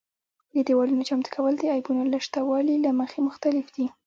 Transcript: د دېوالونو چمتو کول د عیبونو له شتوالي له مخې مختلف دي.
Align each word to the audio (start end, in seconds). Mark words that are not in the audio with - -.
د 0.53 0.57
دېوالونو 0.67 1.07
چمتو 1.09 1.29
کول 1.35 1.53
د 1.57 1.63
عیبونو 1.73 2.03
له 2.13 2.19
شتوالي 2.25 2.75
له 2.85 2.91
مخې 2.99 3.19
مختلف 3.27 3.65
دي. 3.75 3.85